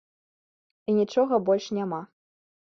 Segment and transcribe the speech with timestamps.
[0.87, 2.03] І нічога больш няма.